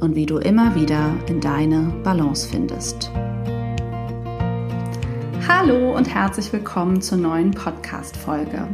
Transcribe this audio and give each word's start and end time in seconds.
und 0.00 0.14
wie 0.14 0.26
du 0.26 0.38
immer 0.38 0.74
wieder 0.74 1.14
in 1.26 1.40
deine 1.40 1.92
Balance 2.04 2.48
findest. 2.48 3.10
Hallo 5.46 5.96
und 5.96 6.12
herzlich 6.12 6.52
willkommen 6.52 7.00
zur 7.00 7.18
neuen 7.18 7.50
Podcast-Folge. 7.50 8.68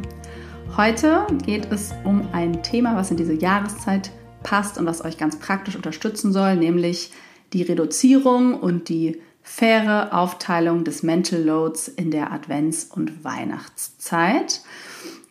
Heute 0.76 1.26
geht 1.44 1.70
es 1.70 1.94
um 2.04 2.28
ein 2.32 2.62
Thema, 2.62 2.96
was 2.96 3.10
in 3.10 3.16
diese 3.16 3.34
Jahreszeit 3.34 4.10
passt 4.42 4.76
und 4.76 4.86
was 4.86 5.04
euch 5.04 5.16
ganz 5.16 5.38
praktisch 5.38 5.76
unterstützen 5.76 6.32
soll, 6.32 6.56
nämlich 6.56 7.12
die 7.52 7.62
Reduzierung 7.62 8.58
und 8.58 8.88
die 8.88 9.20
faire 9.42 10.12
Aufteilung 10.12 10.84
des 10.84 11.02
Mental 11.02 11.42
Loads 11.42 11.88
in 11.88 12.10
der 12.10 12.32
Advents- 12.32 12.90
und 12.90 13.24
Weihnachtszeit. 13.24 14.62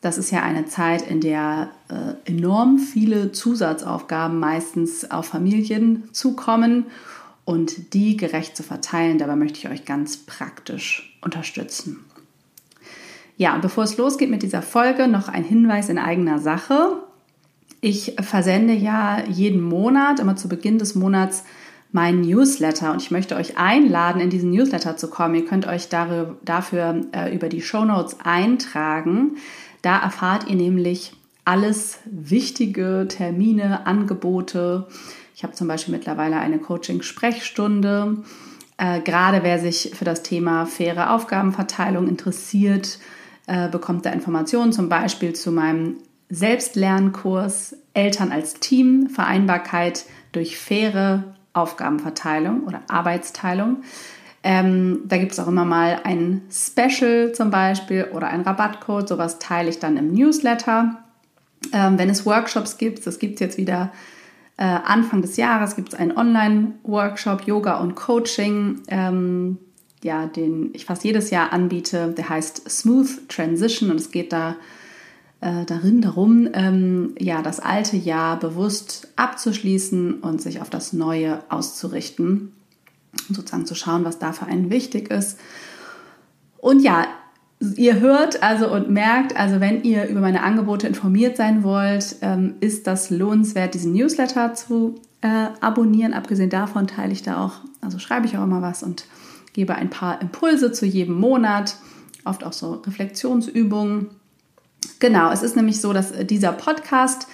Das 0.04 0.18
ist 0.18 0.32
ja 0.32 0.44
eine 0.44 0.66
Zeit, 0.66 1.02
in 1.02 1.22
der 1.22 1.70
äh, 1.88 2.30
enorm 2.30 2.78
viele 2.78 3.32
Zusatzaufgaben 3.32 4.38
meistens 4.38 5.10
auf 5.10 5.28
Familien 5.28 6.10
zukommen 6.12 6.88
und 7.46 7.94
die 7.94 8.18
gerecht 8.18 8.58
zu 8.58 8.64
verteilen. 8.64 9.18
Dabei 9.18 9.38
möchte 9.38 9.60
ich 9.60 9.70
euch 9.70 9.86
ganz 9.86 10.18
praktisch 10.18 11.18
unterstützen. 11.22 12.04
Ja, 13.38 13.58
bevor 13.60 13.86
es 13.86 13.96
losgeht 13.96 14.30
mit 14.30 14.44
dieser 14.44 14.62
Folge, 14.62 15.08
noch 15.08 15.30
ein 15.30 15.46
Hinweis 15.46 15.88
in 15.88 15.98
eigener 15.98 16.40
Sache. 16.40 16.98
Ich 17.80 18.18
versende 18.20 18.74
ja 18.74 19.24
jeden 19.30 19.62
Monat, 19.62 20.20
immer 20.20 20.36
zu 20.36 20.50
Beginn 20.50 20.80
des 20.80 20.96
Monats, 20.96 21.46
meinen 21.94 22.20
Newsletter 22.22 22.92
und 22.92 23.02
ich 23.02 23.12
möchte 23.12 23.38
euch 23.38 23.58
einladen, 23.58 24.20
in 24.20 24.30
diesen 24.30 24.52
Newsletter 24.52 24.98
zu 24.98 25.10
kommen. 25.10 25.36
Ihr 25.36 25.46
könnt 25.46 25.66
euch 25.66 25.88
darüber, 25.88 26.36
dafür 26.44 27.06
äh, 27.14 27.34
über 27.34 27.48
die 27.48 27.62
Show 27.62 27.86
Notes 27.86 28.18
eintragen. 28.22 29.38
Da 29.84 30.00
erfahrt 30.00 30.48
ihr 30.48 30.56
nämlich 30.56 31.12
alles 31.46 32.00
wichtige 32.06 33.06
Termine, 33.10 33.86
Angebote. 33.86 34.88
Ich 35.36 35.44
habe 35.44 35.54
zum 35.54 35.68
Beispiel 35.68 35.94
mittlerweile 35.94 36.38
eine 36.38 36.58
Coaching-Sprechstunde. 36.58 38.24
Äh, 38.78 39.02
gerade 39.02 39.44
wer 39.44 39.60
sich 39.60 39.92
für 39.94 40.06
das 40.06 40.24
Thema 40.24 40.66
faire 40.66 41.14
Aufgabenverteilung 41.14 42.08
interessiert, 42.08 42.98
äh, 43.46 43.68
bekommt 43.68 44.06
da 44.06 44.12
Informationen 44.12 44.72
zum 44.72 44.88
Beispiel 44.88 45.34
zu 45.34 45.52
meinem 45.52 45.98
Selbstlernkurs 46.30 47.76
Eltern 47.94 48.32
als 48.32 48.56
Team, 48.56 49.10
Vereinbarkeit 49.10 50.06
durch 50.32 50.58
faire 50.58 51.36
Aufgabenverteilung 51.52 52.64
oder 52.64 52.82
Arbeitsteilung. 52.88 53.84
Ähm, 54.44 55.00
da 55.06 55.18
gibt 55.18 55.32
es 55.32 55.40
auch 55.40 55.48
immer 55.48 55.64
mal 55.64 56.02
ein 56.04 56.42
Special 56.52 57.32
zum 57.32 57.50
Beispiel 57.50 58.10
oder 58.14 58.28
ein 58.28 58.42
Rabattcode. 58.42 59.08
Sowas 59.08 59.40
teile 59.40 59.70
ich 59.70 59.80
dann 59.80 59.96
im 59.96 60.14
Newsletter. 60.14 60.98
Ähm, 61.72 61.98
wenn 61.98 62.10
es 62.10 62.26
Workshops 62.26 62.78
gibt, 62.78 63.08
das 63.08 63.20
gibt 63.20 63.36
es 63.36 63.40
jetzt 63.40 63.58
wieder 63.58 63.94
äh, 64.58 64.64
Anfang 64.66 65.22
des 65.22 65.38
Jahres, 65.38 65.78
gibt 65.78 65.94
es 65.94 66.00
einen 66.00 66.16
Online-Workshop 66.16 67.44
Yoga 67.48 67.80
und 67.80 67.96
Coaching, 67.96 68.82
ähm, 68.90 69.58
ja, 70.04 70.26
den 70.26 70.72
ich 70.74 70.84
fast 70.86 71.06
jedes 71.06 71.30
Jahr 71.30 71.54
anbiete. 71.54 72.14
Der 72.18 72.28
heißt 72.28 72.70
Smooth 72.70 73.30
Transition 73.30 73.90
und 73.92 73.96
es 73.96 74.12
geht 74.12 74.34
da 74.34 74.58
äh, 75.40 75.64
darin 75.66 76.02
darum, 76.02 76.50
ähm, 76.54 77.16
ja, 77.18 77.42
das 77.42 77.62
alte 77.62 77.96
Jahr 77.96 78.38
bewusst 78.38 79.08
abzuschließen 79.16 80.16
und 80.16 80.42
sich 80.42 80.60
auf 80.60 80.70
das 80.70 80.92
Neue 80.92 81.40
auszurichten 81.48 82.52
sozusagen 83.30 83.66
zu 83.66 83.76
schauen, 83.76 84.06
was 84.06 84.20
da 84.20 84.34
für 84.34 84.46
einen 84.46 84.70
wichtig 84.70 85.10
ist. 85.10 85.40
Und 86.58 86.82
ja, 86.82 87.08
ihr 87.76 88.00
hört 88.00 88.44
also 88.44 88.72
und 88.72 88.90
merkt, 88.90 89.36
also 89.38 89.60
wenn 89.60 89.84
ihr 89.84 90.08
über 90.08 90.22
meine 90.22 90.44
Angebote 90.44 90.88
informiert 90.88 91.38
sein 91.38 91.64
wollt, 91.64 92.18
ähm, 92.22 92.56
ist 92.60 92.88
das 92.88 93.10
lohnenswert, 93.10 93.74
diesen 93.74 93.94
Newsletter 93.94 94.54
zu 94.54 94.96
äh, 95.22 95.48
abonnieren. 95.62 96.14
Abgesehen 96.14 96.50
davon 96.50 96.88
teile 96.88 97.14
ich 97.14 97.24
da 97.24 97.44
auch, 97.44 97.54
also 97.82 98.00
schreibe 98.00 98.26
ich 98.26 98.38
auch 98.38 98.44
immer 98.44 98.62
was 98.62 98.84
und 98.84 99.06
gebe 99.54 99.76
ein 99.76 99.90
paar 99.90 100.22
Impulse 100.22 100.72
zu 100.72 100.86
jedem 100.86 101.20
Monat, 101.20 101.78
oft 102.26 102.44
auch 102.44 102.54
so 102.54 102.74
Reflexionsübungen. 102.86 104.10
Genau, 105.00 105.32
es 105.32 105.44
ist 105.44 105.56
nämlich 105.56 105.80
so, 105.80 105.94
dass 105.94 106.12
dieser 106.26 106.52
Podcast 106.52 107.28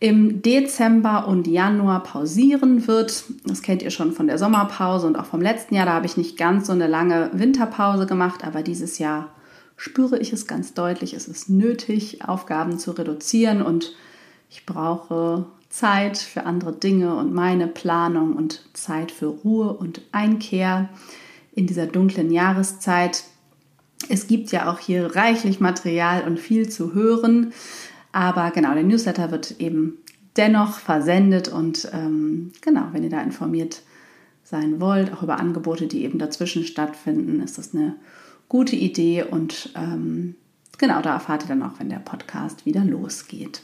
im 0.00 0.40
Dezember 0.40 1.28
und 1.28 1.46
Januar 1.46 2.02
pausieren 2.02 2.86
wird. 2.86 3.24
Das 3.44 3.60
kennt 3.60 3.82
ihr 3.82 3.90
schon 3.90 4.12
von 4.12 4.26
der 4.26 4.38
Sommerpause 4.38 5.06
und 5.06 5.16
auch 5.16 5.26
vom 5.26 5.42
letzten 5.42 5.74
Jahr. 5.74 5.84
Da 5.84 5.92
habe 5.92 6.06
ich 6.06 6.16
nicht 6.16 6.38
ganz 6.38 6.66
so 6.66 6.72
eine 6.72 6.86
lange 6.86 7.30
Winterpause 7.34 8.06
gemacht, 8.06 8.42
aber 8.42 8.62
dieses 8.62 8.98
Jahr 8.98 9.28
spüre 9.76 10.18
ich 10.18 10.32
es 10.32 10.46
ganz 10.46 10.72
deutlich. 10.72 11.12
Es 11.12 11.28
ist 11.28 11.50
nötig, 11.50 12.24
Aufgaben 12.26 12.78
zu 12.78 12.92
reduzieren 12.92 13.60
und 13.60 13.94
ich 14.48 14.64
brauche 14.64 15.44
Zeit 15.68 16.16
für 16.16 16.46
andere 16.46 16.72
Dinge 16.72 17.14
und 17.14 17.32
meine 17.32 17.66
Planung 17.66 18.34
und 18.34 18.62
Zeit 18.72 19.12
für 19.12 19.26
Ruhe 19.26 19.72
und 19.72 20.00
Einkehr 20.12 20.88
in 21.54 21.66
dieser 21.66 21.86
dunklen 21.86 22.32
Jahreszeit. 22.32 23.24
Es 24.08 24.26
gibt 24.26 24.50
ja 24.50 24.72
auch 24.72 24.78
hier 24.78 25.14
reichlich 25.14 25.60
Material 25.60 26.24
und 26.26 26.40
viel 26.40 26.68
zu 26.68 26.94
hören. 26.94 27.52
Aber 28.12 28.50
genau, 28.50 28.74
der 28.74 28.82
Newsletter 28.82 29.30
wird 29.30 29.60
eben 29.60 29.98
dennoch 30.36 30.78
versendet 30.78 31.48
und 31.48 31.88
ähm, 31.92 32.52
genau, 32.60 32.88
wenn 32.92 33.02
ihr 33.02 33.10
da 33.10 33.20
informiert 33.20 33.82
sein 34.44 34.80
wollt, 34.80 35.12
auch 35.12 35.22
über 35.22 35.38
Angebote, 35.38 35.86
die 35.86 36.04
eben 36.04 36.18
dazwischen 36.18 36.64
stattfinden, 36.64 37.40
ist 37.40 37.58
das 37.58 37.74
eine 37.74 37.94
gute 38.48 38.74
Idee 38.74 39.22
und 39.22 39.70
ähm, 39.76 40.34
genau, 40.78 41.00
da 41.02 41.14
erfahrt 41.14 41.44
ihr 41.44 41.48
dann 41.48 41.62
auch, 41.62 41.78
wenn 41.78 41.88
der 41.88 41.98
Podcast 41.98 42.66
wieder 42.66 42.84
losgeht. 42.84 43.62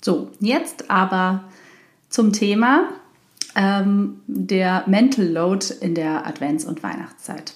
So, 0.00 0.30
jetzt 0.40 0.90
aber 0.90 1.44
zum 2.08 2.32
Thema 2.32 2.88
ähm, 3.54 4.20
der 4.26 4.84
Mental 4.86 5.26
Load 5.26 5.66
in 5.80 5.94
der 5.94 6.26
Advents- 6.26 6.66
und 6.66 6.82
Weihnachtszeit. 6.82 7.54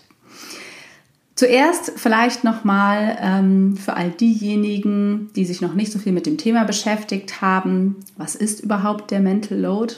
Zuerst 1.38 1.92
vielleicht 1.94 2.42
nochmal 2.42 3.16
ähm, 3.20 3.76
für 3.76 3.94
all 3.94 4.10
diejenigen, 4.10 5.30
die 5.36 5.44
sich 5.44 5.60
noch 5.60 5.72
nicht 5.72 5.92
so 5.92 6.00
viel 6.00 6.10
mit 6.10 6.26
dem 6.26 6.36
Thema 6.36 6.64
beschäftigt 6.64 7.40
haben, 7.40 7.94
was 8.16 8.34
ist 8.34 8.58
überhaupt 8.58 9.12
der 9.12 9.20
Mental 9.20 9.56
Load? 9.56 9.94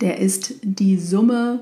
Der 0.00 0.18
ist 0.18 0.54
die 0.64 0.98
Summe 0.98 1.60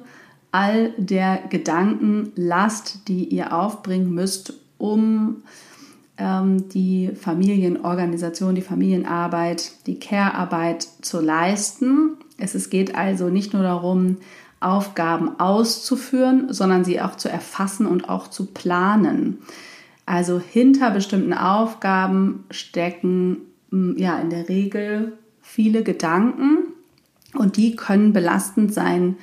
all 0.50 0.94
der 0.96 1.40
Gedankenlast, 1.50 3.06
die 3.06 3.24
ihr 3.24 3.54
aufbringen 3.54 4.14
müsst, 4.14 4.54
um 4.78 5.42
ähm, 6.16 6.70
die 6.70 7.10
Familienorganisation, 7.14 8.54
die 8.54 8.62
Familienarbeit, 8.62 9.72
die 9.88 9.98
Care-Arbeit 9.98 10.88
zu 11.02 11.20
leisten. 11.20 12.16
Es, 12.38 12.54
es 12.54 12.70
geht 12.70 12.94
also 12.94 13.28
nicht 13.28 13.52
nur 13.52 13.62
darum, 13.62 14.16
Aufgaben 14.60 15.40
auszuführen, 15.40 16.52
sondern 16.52 16.84
sie 16.84 17.00
auch 17.00 17.16
zu 17.16 17.28
erfassen 17.28 17.86
und 17.86 18.08
auch 18.08 18.28
zu 18.28 18.46
planen. 18.46 19.38
Also 20.06 20.40
hinter 20.40 20.90
bestimmten 20.90 21.32
Aufgaben 21.32 22.44
stecken 22.50 23.38
hm, 23.70 23.96
ja 23.96 24.18
in 24.18 24.30
der 24.30 24.48
Regel 24.48 25.12
viele 25.40 25.82
Gedanken 25.82 26.58
und 27.34 27.56
die 27.56 27.74
können 27.74 28.12
belastend 28.12 28.74
sein 28.74 29.16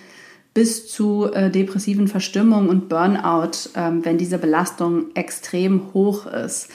bis 0.53 0.87
zu 0.87 1.31
äh, 1.31 1.51
depressiven 1.51 2.07
Verstimmungen 2.07 2.69
und 2.69 2.89
Burnout, 2.89 3.69
ähm, 3.75 4.03
wenn 4.03 4.17
diese 4.17 4.39
Belastung 4.39 5.13
extrem 5.13 5.93
hoch 5.93 6.25
ist. 6.25 6.69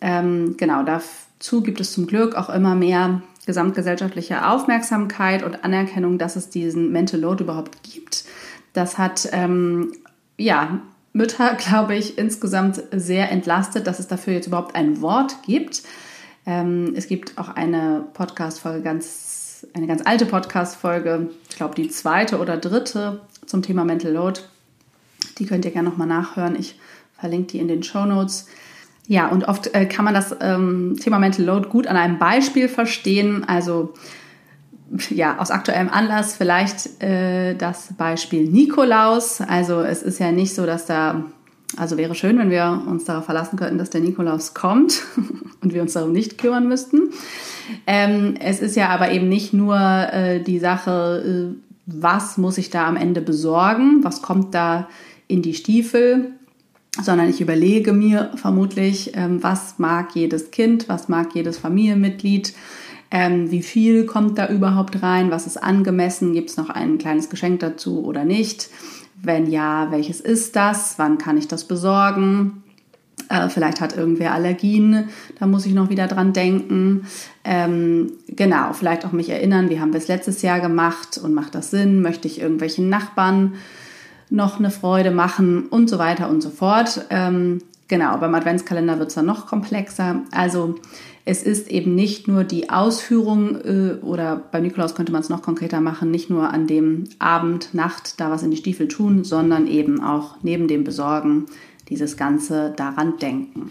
Ähm, 0.00 0.56
genau, 0.56 0.82
dazu 0.82 1.62
gibt 1.62 1.80
es 1.80 1.92
zum 1.92 2.08
Glück 2.08 2.34
auch 2.34 2.48
immer 2.48 2.74
mehr 2.74 3.22
gesamtgesellschaftliche 3.46 4.48
Aufmerksamkeit 4.48 5.42
und 5.42 5.64
Anerkennung, 5.64 6.18
dass 6.18 6.36
es 6.36 6.48
diesen 6.48 6.92
Mental 6.92 7.20
Load 7.20 7.42
überhaupt 7.42 7.82
gibt. 7.82 8.24
Das 8.72 8.98
hat 8.98 9.28
ähm, 9.32 9.92
ja 10.36 10.80
Mütter, 11.12 11.54
glaube 11.58 11.94
ich, 11.96 12.18
insgesamt 12.18 12.82
sehr 12.92 13.30
entlastet, 13.30 13.86
dass 13.86 13.98
es 13.98 14.08
dafür 14.08 14.34
jetzt 14.34 14.46
überhaupt 14.46 14.74
ein 14.74 15.00
Wort 15.00 15.42
gibt. 15.44 15.82
Ähm, 16.46 16.94
es 16.96 17.06
gibt 17.06 17.38
auch 17.38 17.48
eine 17.50 18.04
Podcast-Folge, 18.14 18.82
ganz, 18.82 19.66
eine 19.74 19.86
ganz 19.86 20.02
alte 20.04 20.26
Podcast-Folge, 20.26 21.30
ich 21.48 21.56
glaube 21.56 21.74
die 21.74 21.88
zweite 21.88 22.38
oder 22.38 22.56
dritte 22.56 23.20
zum 23.46 23.62
Thema 23.62 23.84
Mental 23.84 24.12
Load. 24.12 24.40
Die 25.38 25.46
könnt 25.46 25.64
ihr 25.64 25.70
gerne 25.70 25.88
nochmal 25.88 26.08
nachhören. 26.08 26.56
Ich 26.58 26.78
verlinke 27.18 27.52
die 27.52 27.58
in 27.58 27.68
den 27.68 27.82
Show 27.82 28.04
Notes. 28.04 28.46
Ja, 29.08 29.28
und 29.28 29.44
oft 29.48 29.74
äh, 29.74 29.86
kann 29.86 30.04
man 30.04 30.14
das 30.14 30.34
ähm, 30.40 30.96
Thema 31.00 31.18
Mental 31.18 31.44
Load 31.44 31.68
gut 31.68 31.86
an 31.86 31.96
einem 31.96 32.18
Beispiel 32.18 32.68
verstehen. 32.68 33.44
Also 33.46 33.94
ja, 35.10 35.38
aus 35.38 35.50
aktuellem 35.50 35.88
Anlass 35.88 36.36
vielleicht 36.36 37.02
äh, 37.02 37.54
das 37.54 37.94
Beispiel 37.94 38.48
Nikolaus. 38.48 39.40
Also 39.40 39.80
es 39.80 40.02
ist 40.02 40.18
ja 40.18 40.30
nicht 40.32 40.54
so, 40.54 40.66
dass 40.66 40.86
da, 40.86 41.24
also 41.76 41.96
wäre 41.96 42.14
schön, 42.14 42.38
wenn 42.38 42.50
wir 42.50 42.82
uns 42.86 43.04
darauf 43.04 43.24
verlassen 43.24 43.58
könnten, 43.58 43.78
dass 43.78 43.90
der 43.90 44.02
Nikolaus 44.02 44.54
kommt 44.54 45.02
und 45.62 45.72
wir 45.72 45.82
uns 45.82 45.94
darum 45.94 46.12
nicht 46.12 46.38
kümmern 46.38 46.68
müssten. 46.68 47.10
Ähm, 47.86 48.34
es 48.40 48.60
ist 48.60 48.76
ja 48.76 48.88
aber 48.88 49.12
eben 49.12 49.28
nicht 49.28 49.52
nur 49.52 49.76
äh, 49.76 50.40
die 50.40 50.58
Sache, 50.58 51.54
äh, 51.54 51.72
was 51.86 52.38
muss 52.38 52.58
ich 52.58 52.70
da 52.70 52.86
am 52.86 52.96
Ende 52.96 53.20
besorgen, 53.20 54.04
was 54.04 54.22
kommt 54.22 54.54
da 54.54 54.88
in 55.26 55.42
die 55.42 55.54
Stiefel, 55.54 56.32
sondern 57.00 57.28
ich 57.28 57.40
überlege 57.40 57.92
mir 57.92 58.30
vermutlich, 58.34 59.12
ähm, 59.14 59.42
was 59.42 59.78
mag 59.78 60.14
jedes 60.14 60.50
Kind, 60.50 60.88
was 60.88 61.08
mag 61.08 61.34
jedes 61.34 61.58
Familienmitglied, 61.58 62.54
ähm, 63.10 63.50
wie 63.50 63.62
viel 63.62 64.06
kommt 64.06 64.38
da 64.38 64.48
überhaupt 64.48 65.02
rein, 65.02 65.30
was 65.30 65.46
ist 65.46 65.62
angemessen, 65.62 66.32
gibt 66.32 66.50
es 66.50 66.56
noch 66.56 66.70
ein 66.70 66.98
kleines 66.98 67.30
Geschenk 67.30 67.60
dazu 67.60 68.04
oder 68.04 68.24
nicht. 68.24 68.68
Wenn 69.22 69.50
ja, 69.50 69.90
welches 69.90 70.20
ist 70.20 70.56
das? 70.56 70.98
Wann 70.98 71.18
kann 71.18 71.38
ich 71.38 71.48
das 71.48 71.64
besorgen? 71.64 72.62
Äh, 73.28 73.48
vielleicht 73.48 73.80
hat 73.80 73.96
irgendwer 73.96 74.34
Allergien, 74.34 75.08
da 75.38 75.46
muss 75.46 75.64
ich 75.64 75.74
noch 75.74 75.90
wieder 75.90 76.08
dran 76.08 76.32
denken. 76.32 77.06
Ähm, 77.44 78.12
genau, 78.28 78.72
vielleicht 78.72 79.06
auch 79.06 79.12
mich 79.12 79.30
erinnern, 79.30 79.70
wie 79.70 79.80
haben 79.80 79.92
wir 79.92 79.98
es 79.98 80.08
letztes 80.08 80.42
Jahr 80.42 80.60
gemacht 80.60 81.18
und 81.22 81.32
macht 81.32 81.54
das 81.54 81.70
Sinn? 81.70 82.02
Möchte 82.02 82.28
ich 82.28 82.40
irgendwelchen 82.40 82.88
Nachbarn 82.88 83.54
noch 84.32 84.58
eine 84.58 84.70
Freude 84.70 85.10
machen 85.10 85.66
und 85.66 85.88
so 85.88 85.98
weiter 85.98 86.28
und 86.28 86.42
so 86.42 86.50
fort. 86.50 87.06
Ähm, 87.10 87.58
genau, 87.88 88.16
beim 88.16 88.34
Adventskalender 88.34 88.98
wird 88.98 89.08
es 89.08 89.14
dann 89.14 89.26
noch 89.26 89.46
komplexer. 89.46 90.22
Also 90.32 90.76
es 91.24 91.42
ist 91.42 91.68
eben 91.70 91.94
nicht 91.94 92.26
nur 92.26 92.42
die 92.42 92.70
Ausführung 92.70 93.56
äh, 93.60 93.94
oder 94.02 94.42
bei 94.50 94.60
Nikolaus 94.60 94.94
könnte 94.94 95.12
man 95.12 95.20
es 95.20 95.28
noch 95.28 95.42
konkreter 95.42 95.80
machen, 95.80 96.10
nicht 96.10 96.30
nur 96.30 96.50
an 96.52 96.66
dem 96.66 97.04
Abend, 97.18 97.74
Nacht 97.74 98.20
da 98.20 98.30
was 98.30 98.42
in 98.42 98.50
die 98.50 98.56
Stiefel 98.56 98.88
tun, 98.88 99.22
sondern 99.22 99.66
eben 99.66 100.02
auch 100.02 100.36
neben 100.42 100.66
dem 100.66 100.82
Besorgen 100.82 101.46
dieses 101.88 102.16
Ganze 102.16 102.72
daran 102.74 103.18
denken. 103.18 103.70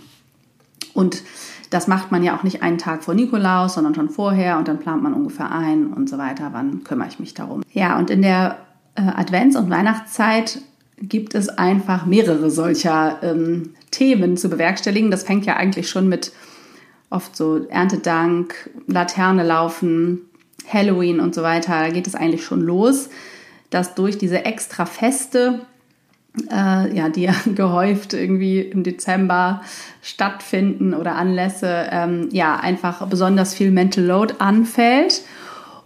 Und 0.94 1.24
das 1.70 1.88
macht 1.88 2.12
man 2.12 2.24
ja 2.24 2.38
auch 2.38 2.44
nicht 2.44 2.62
einen 2.62 2.78
Tag 2.78 3.04
vor 3.04 3.14
Nikolaus, 3.14 3.76
sondern 3.76 3.96
schon 3.96 4.10
vorher 4.10 4.58
und 4.58 4.68
dann 4.68 4.80
plant 4.80 5.02
man 5.02 5.14
ungefähr 5.14 5.52
ein 5.52 5.88
und 5.88 6.10
so 6.10 6.18
weiter. 6.18 6.50
Wann 6.52 6.84
kümmere 6.84 7.08
ich 7.08 7.20
mich 7.20 7.34
darum? 7.34 7.64
Ja, 7.74 7.98
und 7.98 8.10
in 8.10 8.22
der 8.22 8.58
Advents- 8.96 9.58
und 9.58 9.70
Weihnachtszeit 9.70 10.60
gibt 11.02 11.34
es 11.36 11.50
einfach 11.50 12.06
mehrere 12.06 12.52
solcher 12.52 13.20
ähm, 13.24 13.74
Themen 13.90 14.38
zu 14.38 14.50
bewerkstelligen. 14.50 15.12
Das 15.12 15.24
fängt 15.24 15.46
ja 15.46 15.56
eigentlich 15.56 15.90
schon 15.90 16.08
mit 16.08 16.32
oft 17.10 17.36
so 17.36 17.66
Erntedank, 17.68 18.70
Laterne 18.88 19.44
laufen, 19.44 20.22
Halloween 20.72 21.20
und 21.20 21.36
so 21.36 21.44
weiter. 21.44 21.80
Da 21.80 21.90
geht 21.90 22.08
es 22.08 22.16
eigentlich 22.16 22.44
schon 22.44 22.62
los, 22.62 23.10
dass 23.70 23.96
durch 23.96 24.18
diese 24.18 24.46
extra 24.46 24.86
Feste, 24.86 25.62
äh, 26.50 26.96
ja, 26.96 27.10
die 27.10 27.24
ja 27.24 27.36
gehäuft 27.56 28.14
irgendwie 28.14 28.60
im 28.60 28.84
Dezember 28.84 29.62
stattfinden 30.02 30.94
oder 30.94 31.16
Anlässe, 31.16 31.88
ähm, 31.92 32.30
ja, 32.32 32.58
einfach 32.58 33.06
besonders 33.08 33.54
viel 33.54 33.72
Mental 33.72 34.04
Load 34.04 34.36
anfällt. 34.40 35.22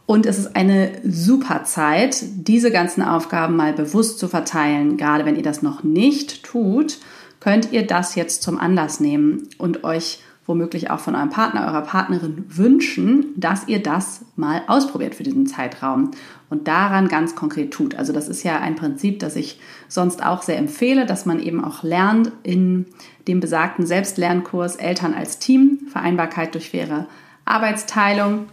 Und 0.05 0.25
es 0.25 0.37
ist 0.37 0.55
eine 0.55 0.91
super 1.03 1.63
Zeit, 1.63 2.23
diese 2.35 2.71
ganzen 2.71 3.01
Aufgaben 3.01 3.55
mal 3.55 3.73
bewusst 3.73 4.19
zu 4.19 4.27
verteilen. 4.27 4.97
Gerade 4.97 5.25
wenn 5.25 5.35
ihr 5.35 5.43
das 5.43 5.63
noch 5.63 5.83
nicht 5.83 6.43
tut, 6.43 6.99
könnt 7.39 7.71
ihr 7.71 7.85
das 7.85 8.15
jetzt 8.15 8.43
zum 8.43 8.59
Anlass 8.59 8.99
nehmen 8.99 9.49
und 9.57 9.83
euch 9.83 10.19
womöglich 10.47 10.91
auch 10.91 10.99
von 10.99 11.15
eurem 11.15 11.29
Partner, 11.29 11.65
eurer 11.65 11.81
Partnerin 11.81 12.45
wünschen, 12.49 13.33
dass 13.35 13.67
ihr 13.67 13.81
das 13.81 14.21
mal 14.35 14.61
ausprobiert 14.67 15.15
für 15.15 15.23
diesen 15.23 15.47
Zeitraum 15.47 16.11
und 16.49 16.67
daran 16.67 17.07
ganz 17.07 17.35
konkret 17.35 17.71
tut. 17.71 17.95
Also 17.95 18.13
das 18.13 18.27
ist 18.27 18.43
ja 18.43 18.59
ein 18.59 18.75
Prinzip, 18.75 19.19
das 19.19 19.35
ich 19.35 19.59
sonst 19.87 20.23
auch 20.23 20.43
sehr 20.43 20.57
empfehle, 20.57 21.07
dass 21.07 21.25
man 21.25 21.39
eben 21.39 21.63
auch 21.63 21.81
lernt 21.81 22.31
in 22.43 22.85
dem 23.27 23.39
besagten 23.39 23.87
Selbstlernkurs 23.87 24.75
Eltern 24.75 25.15
als 25.15 25.39
Team, 25.39 25.79
Vereinbarkeit 25.91 26.53
durch 26.53 26.69
faire 26.69 27.07
Arbeitsteilung. 27.45 28.45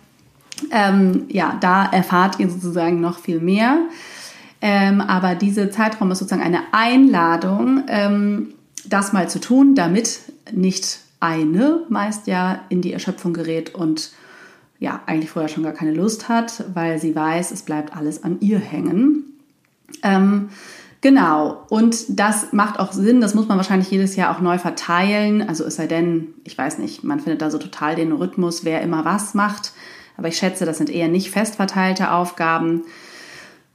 Ähm, 0.71 1.25
ja, 1.29 1.57
da 1.61 1.85
erfahrt 1.87 2.39
ihr 2.39 2.49
sozusagen 2.49 3.01
noch 3.01 3.19
viel 3.19 3.41
mehr. 3.41 3.79
Ähm, 4.61 5.01
aber 5.01 5.35
diese 5.35 5.71
Zeitraum 5.71 6.11
ist 6.13 6.21
sozusagen 6.21 6.43
eine 6.43 6.61
Einladung, 6.73 7.83
ähm, 7.89 8.55
das 8.85 9.13
mal 9.13 9.29
zu 9.29 9.41
tun, 9.41 9.75
damit 9.75 10.21
nicht 10.53 11.01
eine 11.21 11.85
meist 11.89 12.27
ja 12.27 12.63
in 12.69 12.81
die 12.81 12.93
Erschöpfung 12.93 13.33
gerät 13.33 13.75
und 13.75 14.13
ja, 14.79 15.01
eigentlich 15.07 15.31
vorher 15.31 15.49
schon 15.49 15.63
gar 15.63 15.73
keine 15.73 15.93
Lust 15.93 16.29
hat, 16.29 16.65
weil 16.75 16.99
sie 16.99 17.15
weiß, 17.15 17.53
es 17.53 17.63
bleibt 17.63 17.97
alles 17.97 18.25
an 18.25 18.39
ihr 18.41 18.59
hängen. 18.59 19.25
Ähm, 20.03 20.49
genau, 21.01 21.65
und 21.69 22.19
das 22.19 22.53
macht 22.53 22.81
auch 22.81 22.93
Sinn, 22.93 23.21
das 23.21 23.35
muss 23.35 23.47
man 23.47 23.57
wahrscheinlich 23.57 23.93
jedes 23.93 24.17
Jahr 24.17 24.35
auch 24.35 24.41
neu 24.41 24.59
verteilen. 24.59 25.49
Also 25.49 25.65
es 25.65 25.77
sei 25.77 25.87
denn, 25.87 26.35
ich 26.43 26.59
weiß 26.59 26.79
nicht, 26.79 27.05
man 27.05 27.21
findet 27.21 27.43
da 27.43 27.51
so 27.51 27.59
total 27.59 27.95
den 27.95 28.11
Rhythmus, 28.11 28.65
wer 28.65 28.83
immer 28.83 29.05
was 29.05 29.35
macht. 29.35 29.73
Aber 30.17 30.29
ich 30.29 30.37
schätze, 30.37 30.65
das 30.65 30.79
sind 30.79 30.91
eher 30.91 31.09
nicht 31.09 31.31
fest 31.31 31.57
verteilte 31.57 32.13
Aufgaben, 32.13 32.83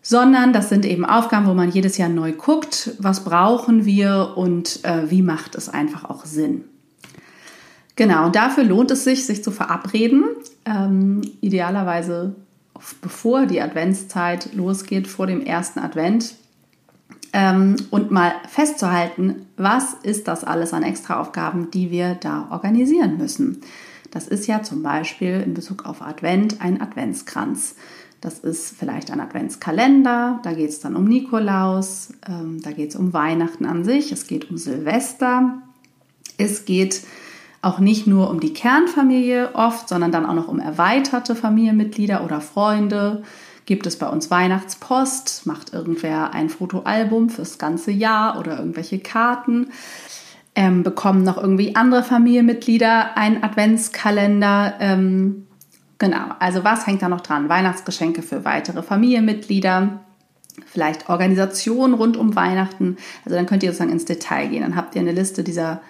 sondern 0.02 0.54
das 0.54 0.70
sind 0.70 0.86
eben 0.86 1.06
Aufgaben, 1.06 1.48
wo 1.48 1.54
man 1.54 1.70
jedes 1.70 1.98
Jahr 1.98 2.10
neu 2.10 2.32
guckt, 2.32 2.92
was 3.00 3.24
brauchen 3.24 3.86
wir 3.86 4.34
und 4.36 4.84
äh, 4.86 5.10
wie 5.10 5.22
macht 5.22 5.56
es 5.56 5.70
einfach 5.70 6.06
auch 6.06 6.26
Sinn. 6.26 6.64
Genau, 7.96 8.26
und 8.28 8.36
dafür 8.36 8.64
lohnt 8.64 8.92
es 8.92 9.04
sich, 9.04 9.26
sich 9.26 9.44
zu 9.44 9.52
verabreden. 9.52 10.26
Ähm, 10.66 11.22
idealerweise 11.42 12.36
bevor 13.02 13.46
die 13.46 13.62
Adventszeit 13.62 14.54
losgeht, 14.54 15.08
vor 15.08 15.28
dem 15.28 15.42
ersten 15.42 15.80
Advent. 15.80 16.36
Ähm, 17.34 17.76
und 17.90 18.10
mal 18.10 18.34
festzuhalten, 18.48 19.48
was 19.58 19.94
ist 20.04 20.28
das 20.28 20.44
alles 20.44 20.74
an 20.74 20.84
Extraaufgaben, 20.84 21.72
die 21.72 21.92
wir 21.92 22.16
da 22.16 22.48
organisieren 22.52 23.18
müssen. 23.18 23.62
Das 24.18 24.28
ist 24.28 24.48
ja 24.48 24.64
zum 24.64 24.82
Beispiel 24.82 25.44
in 25.46 25.54
Bezug 25.54 25.86
auf 25.86 26.02
Advent 26.02 26.60
ein 26.60 26.82
Adventskranz. 26.82 27.76
Das 28.20 28.40
ist 28.40 28.76
vielleicht 28.76 29.12
ein 29.12 29.20
Adventskalender, 29.20 30.40
da 30.42 30.54
geht 30.54 30.70
es 30.70 30.80
dann 30.80 30.96
um 30.96 31.06
Nikolaus, 31.06 32.14
ähm, 32.28 32.60
da 32.64 32.72
geht 32.72 32.90
es 32.90 32.96
um 32.96 33.14
Weihnachten 33.14 33.68
an 33.68 33.84
sich, 33.84 34.12
es 34.12 34.26
geht 34.26 34.50
um 34.50 34.58
Silvester, 34.58 35.62
es 36.40 36.66
geht 36.66 37.04
auch 37.62 37.78
nicht 37.78 38.08
nur 38.08 38.32
um 38.32 38.40
die 38.40 38.54
Kernfamilie 38.54 39.54
oft, 39.54 39.88
sondern 39.88 40.12
dann 40.12 40.26
auch 40.26 40.34
noch 40.34 40.48
um 40.48 40.60
erweiterte 40.60 41.36
Familienmitglieder 41.36 42.26
oder 42.26 42.42
Freunde. 42.42 43.22
Gibt 43.68 43.86
es 43.86 43.98
bei 44.00 44.10
uns 44.10 44.32
Weihnachtspost? 44.32 45.46
Macht 45.46 45.74
irgendwer 45.74 46.34
ein 46.34 46.50
Fotoalbum 46.50 47.30
fürs 47.30 47.60
ganze 47.60 47.92
Jahr 47.92 48.40
oder 48.40 48.58
irgendwelche 48.58 48.98
Karten? 48.98 49.70
Ähm, 50.60 50.82
bekommen 50.82 51.22
noch 51.24 51.38
irgendwie 51.38 51.76
andere 51.76 52.02
Familienmitglieder 52.02 53.16
einen 53.16 53.44
Adventskalender? 53.44 54.74
Ähm, 54.80 55.46
genau, 56.00 56.32
also 56.40 56.64
was 56.64 56.88
hängt 56.88 57.04
da 57.04 57.10
noch 57.10 57.22
dran? 57.22 57.48
Weihnachtsgeschenke 57.48 58.24
für 58.24 58.44
weitere 58.44 58.82
Familienmitglieder, 58.82 60.00
vielleicht 60.66 61.10
Organisationen 61.10 61.94
rund 61.94 62.18
um 62.18 62.36
Weihnachten. 62.36 62.98
Also 63.24 63.36
dann 63.36 63.46
könnt 63.46 63.62
ihr 63.62 63.70
sozusagen 63.70 63.92
ins 63.92 64.06
Detail 64.06 64.48
gehen. 64.48 64.64
Dann 64.64 64.76
habt 64.76 64.96
ihr 64.96 65.02
eine 65.02 65.12
Liste 65.12 65.44
dieser 65.44 65.82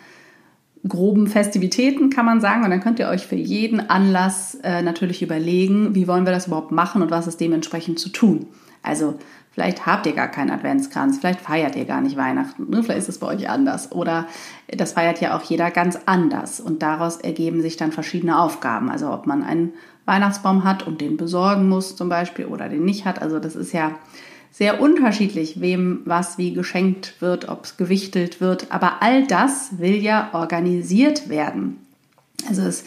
groben 0.86 1.28
Festivitäten, 1.28 2.10
kann 2.10 2.26
man 2.26 2.42
sagen. 2.42 2.66
Und 2.66 2.70
dann 2.70 2.82
könnt 2.82 3.00
ihr 3.00 3.08
euch 3.08 3.26
für 3.26 3.38
jeden 3.38 3.90
Anlass 3.90 4.56
äh, 4.64 4.82
natürlich 4.82 5.22
überlegen, 5.22 5.96
wie 5.96 6.10
wollen 6.10 6.26
wir 6.26 6.34
das 6.34 6.48
überhaupt 6.48 6.74
machen 6.74 7.02
und 7.02 7.10
was 7.10 7.26
ist 7.26 7.40
dementsprechend 7.40 8.00
zu 8.00 8.10
tun. 8.10 8.48
Also 8.84 9.18
vielleicht 9.58 9.88
habt 9.88 10.06
ihr 10.06 10.14
gar 10.14 10.28
keinen 10.28 10.52
Adventskranz, 10.52 11.18
vielleicht 11.18 11.42
feiert 11.42 11.76
ihr 11.76 11.86
gar 11.86 12.00
nicht 12.00 12.16
Weihnachten, 12.16 12.70
ne? 12.70 12.84
vielleicht 12.84 13.00
ist 13.00 13.10
es 13.10 13.18
bei 13.18 13.26
euch 13.26 13.50
anders. 13.50 13.92
Oder 13.92 14.28
das 14.68 14.92
feiert 14.92 15.20
ja 15.20 15.36
auch 15.36 15.42
jeder 15.42 15.72
ganz 15.72 15.98
anders. 16.06 16.60
Und 16.60 16.84
daraus 16.84 17.18
ergeben 17.18 17.64
sich 17.64 17.76
dann 17.76 17.92
verschiedene 17.92 18.40
Aufgaben. 18.40 18.92
Also 18.92 19.12
ob 19.12 19.26
man 19.26 19.44
einen 19.44 19.74
Weihnachtsbaum 20.06 20.64
hat 20.64 20.86
und 20.86 21.02
den 21.02 21.18
besorgen 21.18 21.68
muss 21.70 21.96
zum 21.96 22.08
Beispiel 22.08 22.46
oder 22.46 22.70
den 22.70 22.86
nicht 22.86 23.06
hat. 23.06 23.20
Also 23.20 23.40
das 23.40 23.56
ist 23.56 23.74
ja 23.74 23.96
sehr 24.52 24.80
unterschiedlich, 24.80 25.60
wem 25.60 26.02
was 26.06 26.38
wie 26.38 26.54
geschenkt 26.54 27.20
wird, 27.20 27.50
ob 27.50 27.66
es 27.66 27.78
gewichtelt 27.78 28.40
wird. 28.40 28.68
Aber 28.72 29.02
all 29.02 29.26
das 29.26 29.80
will 29.80 29.96
ja 29.96 30.30
organisiert 30.34 31.30
werden. 31.30 31.78
Also 32.48 32.62
es 32.62 32.84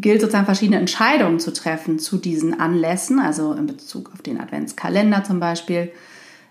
gilt 0.00 0.20
sozusagen 0.20 0.46
verschiedene 0.46 0.78
Entscheidungen 0.78 1.40
zu 1.40 1.52
treffen 1.52 1.98
zu 1.98 2.18
diesen 2.18 2.58
Anlässen, 2.58 3.18
also 3.18 3.52
in 3.52 3.66
Bezug 3.66 4.10
auf 4.12 4.22
den 4.22 4.40
Adventskalender 4.40 5.24
zum 5.24 5.40
Beispiel. 5.40 5.90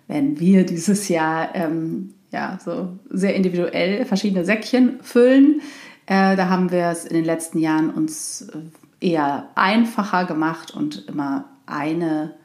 wenn 0.07 0.39
wir 0.39 0.65
dieses 0.65 1.09
Jahr 1.09 1.53
ähm, 1.53 2.13
ja, 2.31 2.59
so 2.63 2.89
sehr 3.09 3.35
individuell 3.35 4.05
verschiedene 4.05 4.45
Säckchen 4.45 4.99
füllen. 5.01 5.61
Äh, 6.05 6.35
da 6.35 6.49
haben 6.49 6.71
wir 6.71 6.87
es 6.87 7.05
in 7.05 7.15
den 7.15 7.25
letzten 7.25 7.59
Jahren 7.59 7.89
uns 7.89 8.47
eher 8.99 9.49
einfacher 9.55 10.25
gemacht 10.25 10.73
und 10.73 11.07
immer 11.07 11.45
eine 11.65 12.35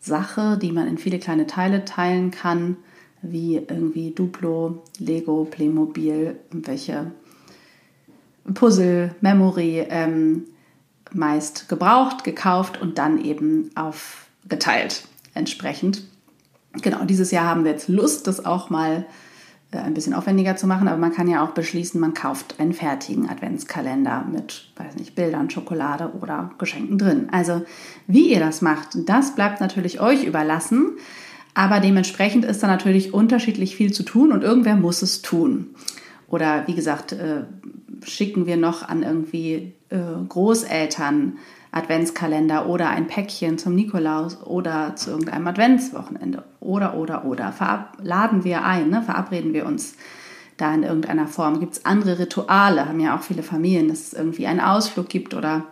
Sache, 0.00 0.58
die 0.60 0.72
man 0.72 0.88
in 0.88 0.98
viele 0.98 1.18
kleine 1.18 1.46
Teile 1.46 1.84
teilen 1.84 2.30
kann, 2.30 2.76
wie 3.22 3.56
irgendwie 3.56 4.10
Duplo, 4.10 4.82
Lego, 4.98 5.44
Playmobil, 5.44 6.40
welche 6.50 7.12
Puzzle, 8.54 9.14
Memory, 9.20 9.86
ähm, 9.88 10.44
meist 11.12 11.68
gebraucht, 11.68 12.24
gekauft 12.24 12.80
und 12.80 12.98
dann 12.98 13.22
eben 13.22 13.70
aufgeteilt 13.74 15.06
entsprechend. 15.34 16.04
Genau, 16.80 17.04
dieses 17.04 17.30
Jahr 17.30 17.46
haben 17.46 17.64
wir 17.64 17.72
jetzt 17.72 17.88
Lust, 17.88 18.26
das 18.26 18.44
auch 18.44 18.70
mal 18.70 19.06
äh, 19.72 19.78
ein 19.78 19.94
bisschen 19.94 20.14
aufwendiger 20.14 20.56
zu 20.56 20.66
machen, 20.66 20.88
aber 20.88 20.98
man 20.98 21.12
kann 21.12 21.28
ja 21.28 21.44
auch 21.44 21.50
beschließen, 21.50 22.00
man 22.00 22.14
kauft 22.14 22.60
einen 22.60 22.72
fertigen 22.72 23.28
Adventskalender 23.28 24.24
mit, 24.30 24.70
weiß 24.76 24.96
nicht, 24.96 25.14
Bildern, 25.14 25.50
Schokolade 25.50 26.12
oder 26.20 26.50
Geschenken 26.58 26.98
drin. 26.98 27.28
Also 27.30 27.62
wie 28.06 28.32
ihr 28.32 28.40
das 28.40 28.62
macht, 28.62 28.90
das 29.06 29.34
bleibt 29.34 29.60
natürlich 29.60 30.00
euch 30.00 30.24
überlassen, 30.24 30.92
aber 31.54 31.80
dementsprechend 31.80 32.46
ist 32.46 32.62
da 32.62 32.66
natürlich 32.66 33.12
unterschiedlich 33.12 33.76
viel 33.76 33.92
zu 33.92 34.02
tun 34.02 34.32
und 34.32 34.42
irgendwer 34.42 34.76
muss 34.76 35.02
es 35.02 35.20
tun. 35.20 35.74
Oder 36.28 36.66
wie 36.66 36.74
gesagt, 36.74 37.12
äh, 37.12 37.44
schicken 38.04 38.46
wir 38.46 38.56
noch 38.56 38.88
an 38.88 39.02
irgendwie 39.02 39.74
äh, 39.90 39.98
Großeltern 40.28 41.38
Adventskalender 41.72 42.66
oder 42.66 42.90
ein 42.90 43.06
Päckchen 43.06 43.56
zum 43.56 43.74
Nikolaus 43.74 44.42
oder 44.42 44.94
zu 44.94 45.10
irgendeinem 45.10 45.46
Adventswochenende 45.46 46.44
oder, 46.60 46.94
oder, 46.94 47.24
oder. 47.24 47.52
Laden 48.02 48.44
wir 48.44 48.62
ein, 48.64 48.90
ne? 48.90 49.02
verabreden 49.02 49.54
wir 49.54 49.64
uns 49.64 49.94
da 50.58 50.74
in 50.74 50.82
irgendeiner 50.82 51.26
Form. 51.26 51.60
Gibt 51.60 51.72
es 51.72 51.86
andere 51.86 52.18
Rituale, 52.18 52.86
haben 52.86 53.00
ja 53.00 53.16
auch 53.16 53.22
viele 53.22 53.42
Familien, 53.42 53.88
dass 53.88 54.00
es 54.00 54.12
irgendwie 54.12 54.46
einen 54.46 54.60
Ausflug 54.60 55.08
gibt 55.08 55.32
oder 55.32 55.64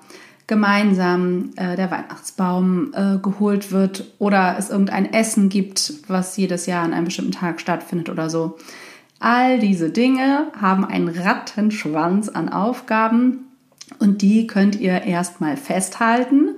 gemeinsam 0.47 1.51
äh, 1.57 1.77
der 1.77 1.91
Weihnachtsbaum 1.91 2.93
äh, 2.95 3.19
geholt 3.19 3.71
wird 3.71 4.13
oder 4.19 4.57
es 4.59 4.71
irgendein 4.71 5.13
Essen 5.13 5.51
gibt, 5.51 5.93
was 6.09 6.37
jedes 6.39 6.67
Jahr 6.67 6.83
an 6.83 6.95
einem 6.95 7.05
bestimmten 7.05 7.33
Tag 7.33 7.61
stattfindet 7.61 8.09
oder 8.09 8.31
so. 8.31 8.57
All 9.21 9.59
diese 9.59 9.91
Dinge 9.91 10.47
haben 10.59 10.85
einen 10.85 11.09
Rattenschwanz 11.09 12.31
an 12.31 12.49
Aufgaben 12.49 13.51
und 13.99 14.23
die 14.23 14.47
könnt 14.47 14.77
ihr 14.77 15.03
erstmal 15.03 15.59
festhalten 15.59 16.55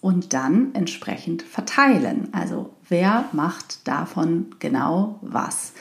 und 0.00 0.32
dann 0.32 0.74
entsprechend 0.74 1.42
verteilen. 1.42 2.28
Also 2.30 2.70
wer 2.88 3.24
macht 3.32 3.86
davon 3.88 4.46
genau 4.60 5.18
was? 5.22 5.72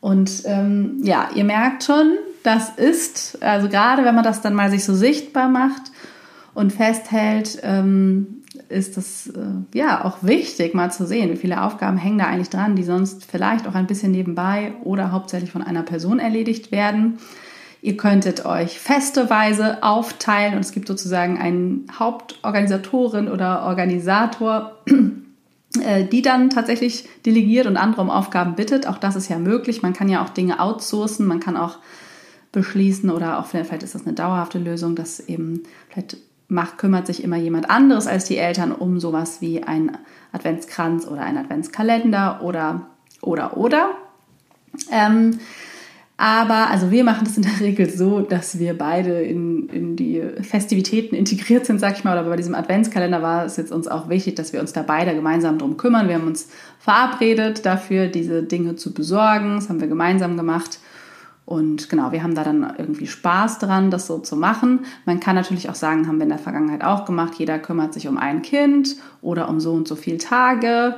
Und 0.00 0.42
ähm, 0.46 0.98
ja, 1.02 1.28
ihr 1.34 1.44
merkt 1.44 1.84
schon, 1.84 2.16
das 2.42 2.70
ist, 2.70 3.40
also 3.42 3.68
gerade 3.68 4.04
wenn 4.04 4.14
man 4.14 4.24
das 4.24 4.40
dann 4.40 4.54
mal 4.54 4.70
sich 4.70 4.84
so 4.84 4.94
sichtbar 4.94 5.48
macht 5.48 5.92
und 6.54 6.72
festhält, 6.72 7.60
ähm, 7.62 8.42
ist 8.68 8.96
das 8.96 9.28
äh, 9.28 9.78
ja 9.78 10.04
auch 10.04 10.18
wichtig, 10.22 10.74
mal 10.74 10.92
zu 10.92 11.06
sehen, 11.06 11.30
wie 11.30 11.36
viele 11.36 11.62
Aufgaben 11.62 11.96
hängen 11.96 12.18
da 12.18 12.26
eigentlich 12.26 12.50
dran, 12.50 12.76
die 12.76 12.82
sonst 12.82 13.24
vielleicht 13.24 13.66
auch 13.66 13.74
ein 13.74 13.86
bisschen 13.86 14.12
nebenbei 14.12 14.72
oder 14.84 15.12
hauptsächlich 15.12 15.50
von 15.50 15.62
einer 15.62 15.82
Person 15.82 16.18
erledigt 16.18 16.70
werden. 16.70 17.18
Ihr 17.80 17.96
könntet 17.96 18.44
euch 18.44 18.78
festeweise 18.78 19.82
aufteilen 19.82 20.54
und 20.54 20.60
es 20.60 20.72
gibt 20.72 20.88
sozusagen 20.88 21.38
einen 21.38 21.86
Hauptorganisatorin 21.98 23.28
oder 23.28 23.62
Organisator, 23.62 24.78
äh, 25.80 26.04
die 26.04 26.22
dann 26.22 26.50
tatsächlich 26.50 27.08
delegiert 27.24 27.66
und 27.66 27.76
andere 27.76 28.02
um 28.02 28.10
Aufgaben 28.10 28.54
bittet. 28.56 28.86
Auch 28.86 28.98
das 28.98 29.16
ist 29.16 29.28
ja 29.28 29.38
möglich. 29.38 29.82
Man 29.82 29.92
kann 29.92 30.08
ja 30.08 30.22
auch 30.24 30.30
Dinge 30.30 30.60
outsourcen, 30.60 31.26
man 31.26 31.40
kann 31.40 31.56
auch 31.56 31.78
beschließen 32.52 33.10
oder 33.10 33.38
auch 33.38 33.46
vielleicht 33.46 33.82
ist 33.82 33.94
das 33.94 34.06
eine 34.06 34.14
dauerhafte 34.14 34.58
Lösung, 34.58 34.96
dass 34.96 35.20
eben 35.20 35.62
vielleicht 35.90 36.16
macht, 36.48 36.78
kümmert 36.78 37.06
sich 37.06 37.22
immer 37.22 37.36
jemand 37.36 37.70
anderes 37.70 38.06
als 38.06 38.24
die 38.24 38.38
Eltern 38.38 38.72
um 38.72 38.98
sowas 38.98 39.40
wie 39.40 39.62
ein 39.62 39.96
Adventskranz 40.32 41.06
oder 41.06 41.22
ein 41.22 41.36
Adventskalender 41.36 42.40
oder 42.42 42.86
oder 43.20 43.56
oder. 43.56 43.90
Ähm, 44.90 45.38
aber 46.20 46.68
also 46.68 46.90
wir 46.90 47.04
machen 47.04 47.24
das 47.24 47.36
in 47.36 47.44
der 47.44 47.60
Regel 47.60 47.88
so, 47.88 48.20
dass 48.20 48.58
wir 48.58 48.76
beide 48.76 49.22
in, 49.22 49.68
in 49.68 49.96
die 49.96 50.20
Festivitäten 50.42 51.14
integriert 51.14 51.64
sind, 51.64 51.78
sag 51.78 51.96
ich 51.96 52.04
mal. 52.04 52.18
Oder 52.18 52.28
bei 52.28 52.36
diesem 52.36 52.56
Adventskalender 52.56 53.22
war 53.22 53.44
es 53.44 53.56
jetzt 53.56 53.70
uns 53.70 53.86
auch 53.86 54.08
wichtig, 54.08 54.34
dass 54.34 54.52
wir 54.52 54.60
uns 54.60 54.72
da 54.72 54.82
beide 54.82 55.14
gemeinsam 55.14 55.58
drum 55.58 55.76
kümmern. 55.76 56.08
Wir 56.08 56.16
haben 56.16 56.26
uns 56.26 56.48
verabredet 56.80 57.64
dafür, 57.64 58.08
diese 58.08 58.42
Dinge 58.42 58.74
zu 58.74 58.92
besorgen. 58.92 59.56
Das 59.56 59.68
haben 59.68 59.80
wir 59.80 59.86
gemeinsam 59.86 60.36
gemacht. 60.36 60.80
Und 61.48 61.88
genau, 61.88 62.12
wir 62.12 62.22
haben 62.22 62.34
da 62.34 62.44
dann 62.44 62.74
irgendwie 62.76 63.06
Spaß 63.06 63.58
dran, 63.58 63.90
das 63.90 64.06
so 64.06 64.18
zu 64.18 64.36
machen. 64.36 64.80
Man 65.06 65.18
kann 65.18 65.34
natürlich 65.34 65.70
auch 65.70 65.74
sagen, 65.74 66.06
haben 66.06 66.18
wir 66.18 66.24
in 66.24 66.28
der 66.28 66.38
Vergangenheit 66.38 66.84
auch 66.84 67.06
gemacht, 67.06 67.36
jeder 67.38 67.58
kümmert 67.58 67.94
sich 67.94 68.06
um 68.06 68.18
ein 68.18 68.42
Kind 68.42 68.96
oder 69.22 69.48
um 69.48 69.58
so 69.58 69.72
und 69.72 69.88
so 69.88 69.96
viele 69.96 70.18
Tage. 70.18 70.96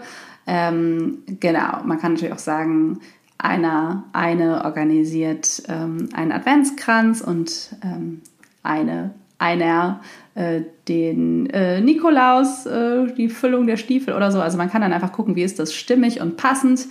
Ähm, 0.49 1.19
genau, 1.39 1.85
man 1.85 2.01
kann 2.01 2.15
natürlich 2.15 2.35
auch 2.35 2.41
sagen, 2.41 2.99
einer, 3.39 4.03
eine 4.13 4.65
organisiert 4.65 5.63
ähm, 5.69 6.09
einen 6.15 6.33
Adventskranz 6.33 7.21
und 7.21 7.77
ähm, 7.85 8.21
eine, 8.65 9.15
einer 9.39 10.01
äh, 10.35 10.63
den 10.89 11.49
äh, 11.51 11.81
Nikolaus, 11.81 12.67
äh, 12.67 13.07
die 13.15 13.29
Füllung 13.29 13.69
der 13.69 13.77
Stiefel 13.77 14.15
oder 14.15 14.33
so. 14.33 14.41
Also 14.41 14.59
man 14.59 14.69
kann 14.69 14.83
dann 14.83 14.93
einfach 14.93 15.13
gucken, 15.13 15.37
wie 15.37 15.45
ist 15.45 15.61
das 15.61 15.73
stimmig 15.73 16.21
und 16.21 16.37
passend. 16.37 16.89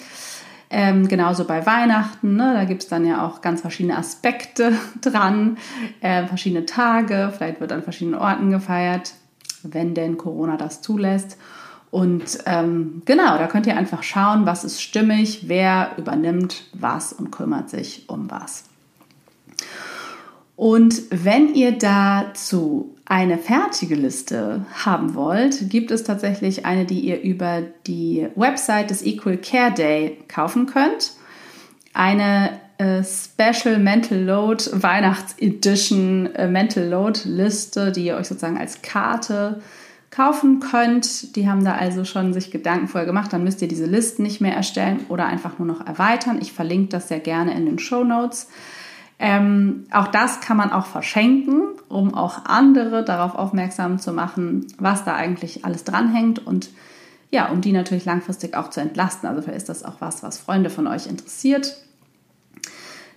Ähm, 0.72 1.08
genauso 1.08 1.46
bei 1.46 1.66
Weihnachten, 1.66 2.36
ne, 2.36 2.54
da 2.54 2.64
gibt 2.64 2.84
es 2.84 2.90
dann 2.90 3.06
ja 3.06 3.26
auch 3.26 3.42
ganz 3.42 3.62
verschiedene 3.62 3.98
Aspekte 3.98 4.74
dran, 5.02 5.58
äh, 6.02 6.28
verschiedene 6.28 6.66
Tage, 6.66 7.34
vielleicht 7.36 7.60
wird 7.60 7.72
an 7.72 7.82
verschiedenen 7.82 8.20
Orten 8.20 8.52
gefeiert, 8.52 9.14
wenn 9.64 9.96
denn 9.96 10.18
Corona 10.18 10.58
das 10.58 10.82
zulässt. 10.82 11.38
Und 11.92 12.38
ähm, 12.46 13.02
genau, 13.06 13.40
da 13.40 13.48
könnt 13.48 13.66
ihr 13.66 13.76
einfach 13.76 14.04
schauen, 14.04 14.46
was 14.46 14.64
ist 14.64 14.80
stimmig, 14.82 15.48
wer 15.48 15.94
übernimmt 15.98 16.66
was 16.74 17.14
und 17.14 17.32
kümmert 17.32 17.70
sich 17.70 18.08
um 18.08 18.30
was. 18.30 18.66
Und 20.56 21.02
wenn 21.10 21.56
ihr 21.56 21.72
dazu 21.78 22.96
eine 23.10 23.40
fertige 23.40 23.96
Liste 23.96 24.66
haben 24.86 25.16
wollt, 25.16 25.70
gibt 25.72 25.90
es 25.90 26.04
tatsächlich 26.04 26.66
eine, 26.68 26.86
die 26.86 27.00
ihr 27.00 27.22
über 27.22 27.64
die 27.88 28.28
Website 28.36 28.92
des 28.92 29.04
Equal 29.04 29.38
Care 29.38 29.72
Day 29.72 30.20
kaufen 30.28 30.68
könnt. 30.68 31.14
Eine 31.96 32.60
äh, 32.78 33.04
Special 33.04 33.80
Mental 33.80 34.20
Load 34.20 34.64
Weihnachts-Edition 34.72 36.36
äh, 36.36 36.48
Mental 36.48 36.88
Load 36.88 37.22
Liste, 37.26 37.92
die 37.92 38.06
ihr 38.06 38.16
euch 38.16 38.28
sozusagen 38.28 38.60
als 38.60 38.84
Karte 38.84 39.60
kaufen 40.12 40.60
könnt. 40.60 41.36
Die 41.36 41.50
haben 41.50 41.66
da 41.66 41.74
also 41.74 42.06
schon 42.06 42.32
sich 42.32 42.52
Gedanken 42.52 42.88
vorher 42.88 43.08
gemacht. 43.08 43.34
Dann 43.34 43.44
müsst 43.44 43.64
ihr 43.64 43.68
diese 43.68 43.88
Listen 43.88 44.22
nicht 44.22 44.40
mehr 44.40 44.54
erstellen 44.54 45.00
oder 45.10 45.26
einfach 45.26 45.58
nur 45.58 45.68
noch 45.68 45.86
erweitern. 45.86 46.38
Ich 46.44 46.54
verlinke 46.54 46.90
das 46.90 47.08
sehr 47.08 47.20
gerne 47.20 47.56
in 47.56 47.66
den 47.66 47.80
Show 47.80 48.04
Notes. 48.04 48.50
Ähm, 49.18 49.88
auch 49.92 50.08
das 50.08 50.42
kann 50.42 50.58
man 50.58 50.72
auch 50.72 50.86
verschenken, 50.86 51.64
um 51.90 52.14
auch 52.14 52.46
andere 52.46 53.04
darauf 53.04 53.36
aufmerksam 53.36 54.00
zu 54.00 54.14
machen, 54.14 54.68
was 54.78 55.04
da 55.04 55.16
eigentlich 55.16 55.66
alles 55.66 55.84
dranhängt 55.84 56.46
und 56.46 56.70
ja, 57.32 57.50
um 57.50 57.62
die 57.62 57.74
natürlich 57.74 58.06
langfristig 58.06 58.56
auch 58.56 58.70
zu 58.70 58.82
entlasten. 58.82 59.30
Also 59.30 59.42
vielleicht 59.42 59.58
ist 59.58 59.70
das 59.70 59.84
auch 59.84 60.00
was, 60.00 60.24
was 60.24 60.40
Freunde 60.40 60.70
von 60.70 60.88
euch 60.88 61.06
interessiert. 61.06 61.76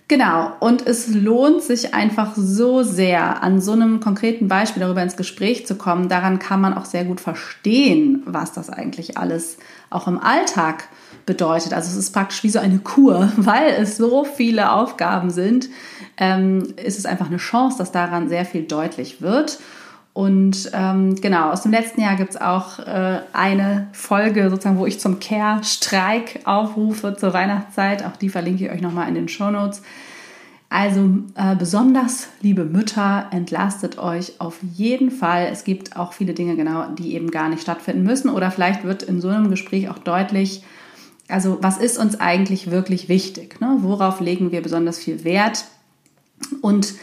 Genau, 0.09 0.51
und 0.59 0.85
es 0.85 1.07
lohnt 1.07 1.63
sich 1.63 1.93
einfach 1.93 2.33
so 2.35 2.83
sehr, 2.83 3.41
an 3.41 3.61
so 3.61 3.71
einem 3.71 4.01
konkreten 4.01 4.49
Beispiel 4.49 4.81
darüber 4.81 5.01
ins 5.01 5.15
Gespräch 5.15 5.65
zu 5.65 5.75
kommen. 5.75 6.09
Daran 6.09 6.39
kann 6.39 6.59
man 6.59 6.73
auch 6.73 6.85
sehr 6.85 7.05
gut 7.05 7.21
verstehen, 7.21 8.21
was 8.25 8.51
das 8.51 8.69
eigentlich 8.69 9.17
alles 9.17 9.57
auch 9.89 10.07
im 10.07 10.19
Alltag 10.19 10.89
bedeutet. 11.25 11.73
Also 11.73 11.89
es 11.89 11.95
ist 11.95 12.11
praktisch 12.11 12.43
wie 12.43 12.49
so 12.49 12.59
eine 12.59 12.79
Kur, 12.79 13.31
weil 13.37 13.69
es 13.69 13.95
so 13.95 14.25
viele 14.25 14.73
Aufgaben 14.73 15.29
sind, 15.29 15.69
ähm, 16.17 16.73
ist 16.83 16.99
es 16.99 17.05
einfach 17.05 17.27
eine 17.27 17.37
Chance, 17.37 17.77
dass 17.77 17.91
daran 17.91 18.27
sehr 18.27 18.45
viel 18.45 18.63
deutlich 18.63 19.21
wird. 19.21 19.59
Und 20.13 20.69
ähm, 20.73 21.15
genau, 21.15 21.49
aus 21.49 21.63
dem 21.63 21.71
letzten 21.71 22.01
Jahr 22.01 22.15
gibt 22.15 22.31
es 22.31 22.41
auch 22.41 22.77
äh, 22.79 23.21
eine 23.33 23.87
Folge, 23.93 24.49
sozusagen, 24.51 24.77
wo 24.77 24.85
ich 24.85 24.99
zum 24.99 25.19
Care-Streik 25.19 26.41
aufrufe 26.45 27.15
zur 27.17 27.33
Weihnachtszeit. 27.33 28.05
Auch 28.05 28.15
die 28.15 28.29
verlinke 28.29 28.65
ich 28.65 28.71
euch 28.71 28.81
nochmal 28.81 29.07
in 29.09 29.15
den 29.15 29.27
Show 29.27 29.49
Notes. 29.49 29.81
Also 30.69 31.09
äh, 31.35 31.55
besonders, 31.55 32.29
liebe 32.41 32.63
Mütter, 32.63 33.27
entlastet 33.31 33.97
euch 33.97 34.39
auf 34.39 34.59
jeden 34.73 35.09
Fall. 35.09 35.47
Es 35.51 35.63
gibt 35.63 35.97
auch 35.97 36.13
viele 36.13 36.33
Dinge, 36.33 36.55
genau, 36.55 36.87
die 36.89 37.15
eben 37.15 37.31
gar 37.31 37.49
nicht 37.49 37.61
stattfinden 37.61 38.03
müssen. 38.03 38.29
Oder 38.29 38.51
vielleicht 38.51 38.83
wird 38.83 39.01
in 39.01 39.19
so 39.19 39.29
einem 39.29 39.49
Gespräch 39.49 39.89
auch 39.89 39.99
deutlich, 39.99 40.63
also 41.27 41.57
was 41.61 41.77
ist 41.77 41.97
uns 41.97 42.19
eigentlich 42.19 42.69
wirklich 42.69 43.09
wichtig? 43.09 43.61
Ne? 43.61 43.77
Worauf 43.79 44.19
legen 44.19 44.51
wir 44.51 44.61
besonders 44.61 44.99
viel 44.99 45.23
Wert? 45.23 45.65
Und 46.61 46.93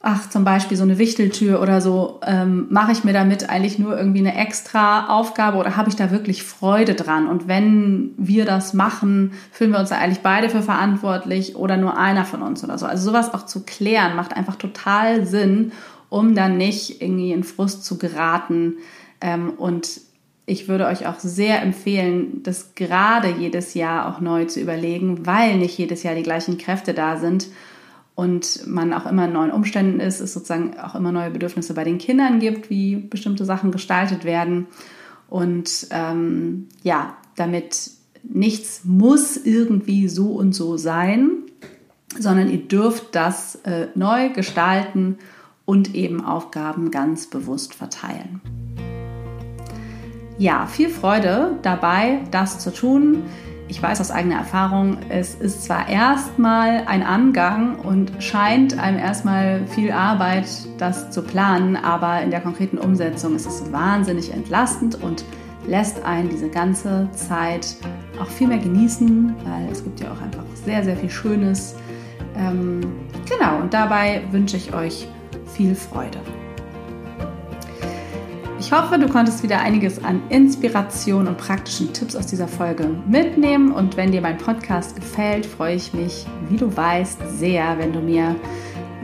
ach, 0.00 0.30
zum 0.30 0.44
Beispiel 0.44 0.76
so 0.76 0.84
eine 0.84 0.98
Wichteltür 0.98 1.60
oder 1.60 1.80
so, 1.80 2.20
ähm, 2.24 2.66
mache 2.70 2.92
ich 2.92 3.02
mir 3.02 3.12
damit 3.12 3.50
eigentlich 3.50 3.78
nur 3.78 3.98
irgendwie 3.98 4.20
eine 4.20 4.36
extra 4.36 5.08
Aufgabe 5.08 5.58
oder 5.58 5.76
habe 5.76 5.88
ich 5.88 5.96
da 5.96 6.12
wirklich 6.12 6.44
Freude 6.44 6.94
dran? 6.94 7.26
Und 7.26 7.48
wenn 7.48 8.14
wir 8.16 8.44
das 8.44 8.74
machen, 8.74 9.32
fühlen 9.50 9.72
wir 9.72 9.80
uns 9.80 9.88
da 9.88 9.98
eigentlich 9.98 10.20
beide 10.20 10.50
für 10.50 10.62
verantwortlich 10.62 11.56
oder 11.56 11.76
nur 11.76 11.98
einer 11.98 12.24
von 12.24 12.42
uns 12.42 12.62
oder 12.62 12.78
so. 12.78 12.86
Also 12.86 13.10
sowas 13.10 13.34
auch 13.34 13.44
zu 13.44 13.64
klären, 13.64 14.14
macht 14.14 14.36
einfach 14.36 14.56
total 14.56 15.26
Sinn, 15.26 15.72
um 16.10 16.34
dann 16.36 16.56
nicht 16.56 17.02
irgendwie 17.02 17.32
in 17.32 17.42
Frust 17.42 17.84
zu 17.84 17.98
geraten. 17.98 18.76
Ähm, 19.20 19.50
und 19.50 20.00
ich 20.46 20.68
würde 20.68 20.86
euch 20.86 21.08
auch 21.08 21.18
sehr 21.18 21.60
empfehlen, 21.60 22.44
das 22.44 22.76
gerade 22.76 23.34
jedes 23.36 23.74
Jahr 23.74 24.08
auch 24.08 24.20
neu 24.20 24.44
zu 24.44 24.60
überlegen, 24.60 25.26
weil 25.26 25.56
nicht 25.56 25.76
jedes 25.76 26.04
Jahr 26.04 26.14
die 26.14 26.22
gleichen 26.22 26.56
Kräfte 26.56 26.94
da 26.94 27.16
sind 27.16 27.48
und 28.18 28.66
man 28.66 28.92
auch 28.92 29.06
immer 29.06 29.26
in 29.26 29.32
neuen 29.32 29.52
Umständen 29.52 30.00
ist, 30.00 30.18
es 30.18 30.34
sozusagen 30.34 30.76
auch 30.76 30.96
immer 30.96 31.12
neue 31.12 31.30
Bedürfnisse 31.30 31.72
bei 31.72 31.84
den 31.84 31.98
Kindern 31.98 32.40
gibt, 32.40 32.68
wie 32.68 32.96
bestimmte 32.96 33.44
Sachen 33.44 33.70
gestaltet 33.70 34.24
werden. 34.24 34.66
Und 35.28 35.86
ähm, 35.92 36.66
ja, 36.82 37.16
damit 37.36 37.92
nichts 38.24 38.80
muss 38.82 39.36
irgendwie 39.36 40.08
so 40.08 40.32
und 40.32 40.52
so 40.52 40.76
sein, 40.76 41.28
sondern 42.18 42.50
ihr 42.50 42.58
dürft 42.58 43.14
das 43.14 43.54
äh, 43.62 43.86
neu 43.94 44.30
gestalten 44.30 45.18
und 45.64 45.94
eben 45.94 46.24
Aufgaben 46.24 46.90
ganz 46.90 47.28
bewusst 47.28 47.72
verteilen. 47.72 48.40
Ja, 50.38 50.66
viel 50.66 50.88
Freude 50.88 51.56
dabei, 51.62 52.22
das 52.32 52.58
zu 52.58 52.72
tun 52.72 53.22
ich 53.68 53.82
weiß 53.82 54.00
aus 54.00 54.10
eigener 54.10 54.36
Erfahrung, 54.36 54.98
es 55.10 55.34
ist 55.34 55.64
zwar 55.64 55.88
erstmal 55.88 56.84
ein 56.86 57.02
Angang 57.02 57.76
und 57.76 58.12
scheint 58.18 58.78
einem 58.78 58.98
erstmal 58.98 59.66
viel 59.66 59.92
Arbeit, 59.92 60.46
das 60.78 61.10
zu 61.10 61.22
planen, 61.22 61.76
aber 61.76 62.22
in 62.22 62.30
der 62.30 62.40
konkreten 62.40 62.78
Umsetzung 62.78 63.36
ist 63.36 63.46
es 63.46 63.70
wahnsinnig 63.70 64.32
entlastend 64.32 65.00
und 65.02 65.24
lässt 65.66 66.02
einen 66.04 66.30
diese 66.30 66.48
ganze 66.48 67.08
Zeit 67.12 67.76
auch 68.20 68.28
viel 68.28 68.48
mehr 68.48 68.58
genießen, 68.58 69.34
weil 69.44 69.70
es 69.70 69.84
gibt 69.84 70.00
ja 70.00 70.10
auch 70.12 70.22
einfach 70.22 70.44
sehr, 70.64 70.82
sehr 70.82 70.96
viel 70.96 71.10
Schönes. 71.10 71.76
Ähm, 72.36 72.80
genau, 73.28 73.58
und 73.60 73.74
dabei 73.74 74.22
wünsche 74.30 74.56
ich 74.56 74.72
euch 74.72 75.06
viel 75.46 75.74
Freude. 75.74 76.18
Ich 78.60 78.72
hoffe, 78.72 78.98
du 78.98 79.08
konntest 79.08 79.44
wieder 79.44 79.60
einiges 79.60 80.02
an 80.02 80.20
Inspiration 80.30 81.28
und 81.28 81.38
praktischen 81.38 81.92
Tipps 81.92 82.16
aus 82.16 82.26
dieser 82.26 82.48
Folge 82.48 82.90
mitnehmen. 83.06 83.70
Und 83.70 83.96
wenn 83.96 84.10
dir 84.10 84.20
mein 84.20 84.36
Podcast 84.36 84.96
gefällt, 84.96 85.46
freue 85.46 85.76
ich 85.76 85.94
mich, 85.94 86.26
wie 86.48 86.56
du 86.56 86.76
weißt, 86.76 87.20
sehr, 87.38 87.78
wenn 87.78 87.92
du 87.92 88.00
mir 88.00 88.34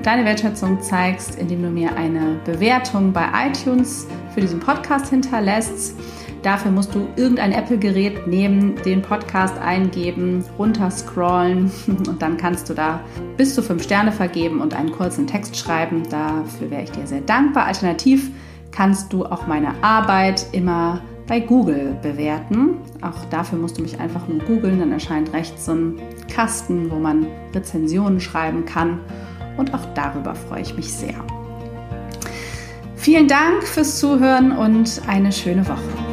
deine 0.02 0.24
Wertschätzung 0.24 0.82
zeigst, 0.82 1.38
indem 1.38 1.62
du 1.62 1.70
mir 1.70 1.96
eine 1.96 2.40
Bewertung 2.44 3.12
bei 3.12 3.26
iTunes 3.46 4.08
für 4.34 4.40
diesen 4.40 4.58
Podcast 4.58 5.10
hinterlässt. 5.10 5.94
Dafür 6.42 6.72
musst 6.72 6.92
du 6.92 7.06
irgendein 7.14 7.52
Apple-Gerät 7.52 8.26
nehmen, 8.26 8.74
den 8.84 9.02
Podcast 9.02 9.56
eingeben, 9.58 10.44
runterscrollen 10.58 11.70
und 11.86 12.20
dann 12.20 12.36
kannst 12.36 12.68
du 12.68 12.74
da 12.74 13.00
bis 13.36 13.54
zu 13.54 13.62
fünf 13.62 13.84
Sterne 13.84 14.10
vergeben 14.10 14.60
und 14.60 14.74
einen 14.74 14.90
kurzen 14.90 15.28
Text 15.28 15.56
schreiben. 15.56 16.02
Dafür 16.10 16.70
wäre 16.70 16.82
ich 16.82 16.90
dir 16.90 17.06
sehr 17.06 17.20
dankbar. 17.20 17.66
Alternativ 17.66 18.30
kannst 18.74 19.12
du 19.12 19.24
auch 19.24 19.46
meine 19.46 19.82
Arbeit 19.82 20.46
immer 20.52 21.00
bei 21.26 21.40
Google 21.40 21.96
bewerten. 22.02 22.76
Auch 23.00 23.24
dafür 23.30 23.58
musst 23.58 23.78
du 23.78 23.82
mich 23.82 24.00
einfach 24.00 24.26
nur 24.28 24.40
googeln, 24.40 24.80
dann 24.80 24.92
erscheint 24.92 25.32
rechts 25.32 25.66
so 25.66 25.72
ein 25.72 26.02
Kasten, 26.28 26.90
wo 26.90 26.96
man 26.96 27.26
Rezensionen 27.54 28.20
schreiben 28.20 28.64
kann. 28.64 29.00
Und 29.56 29.72
auch 29.72 29.86
darüber 29.94 30.34
freue 30.34 30.62
ich 30.62 30.74
mich 30.74 30.92
sehr. 30.92 31.14
Vielen 32.96 33.28
Dank 33.28 33.62
fürs 33.62 34.00
Zuhören 34.00 34.50
und 34.52 35.00
eine 35.06 35.30
schöne 35.30 35.66
Woche. 35.68 36.03